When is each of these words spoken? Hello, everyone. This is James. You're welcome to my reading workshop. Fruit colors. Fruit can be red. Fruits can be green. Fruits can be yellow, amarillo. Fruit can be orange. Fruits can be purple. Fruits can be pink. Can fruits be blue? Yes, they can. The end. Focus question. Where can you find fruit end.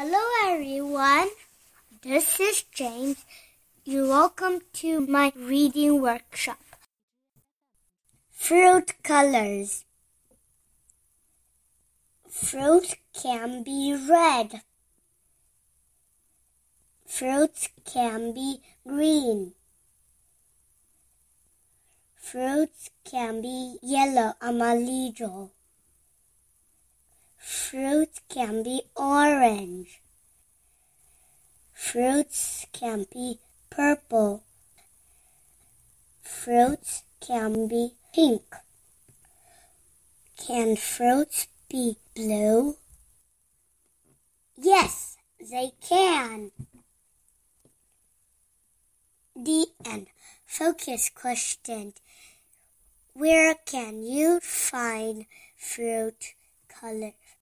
Hello, 0.00 0.24
everyone. 0.46 1.26
This 2.02 2.38
is 2.38 2.62
James. 2.72 3.24
You're 3.84 4.06
welcome 4.06 4.60
to 4.74 5.00
my 5.00 5.32
reading 5.34 6.00
workshop. 6.00 6.60
Fruit 8.30 8.92
colors. 9.02 9.84
Fruit 12.30 12.94
can 13.12 13.64
be 13.64 13.92
red. 14.08 14.60
Fruits 17.04 17.68
can 17.84 18.32
be 18.32 18.60
green. 18.86 19.54
Fruits 22.14 22.90
can 23.02 23.42
be 23.42 23.78
yellow, 23.82 24.34
amarillo. 24.40 25.50
Fruit 27.70 28.20
can 28.30 28.62
be 28.62 28.80
orange. 28.96 30.00
Fruits 31.74 32.64
can 32.72 33.04
be 33.12 33.40
purple. 33.68 34.42
Fruits 36.22 37.02
can 37.20 37.68
be 37.68 37.92
pink. 38.14 38.54
Can 40.38 40.76
fruits 40.76 41.48
be 41.68 41.98
blue? 42.16 42.76
Yes, 44.56 45.18
they 45.38 45.72
can. 45.86 46.52
The 49.36 49.66
end. 49.84 50.06
Focus 50.46 51.10
question. 51.14 51.92
Where 53.12 53.56
can 53.66 54.02
you 54.02 54.40
find 54.40 55.26
fruit 55.54 56.32
end. 56.68 57.37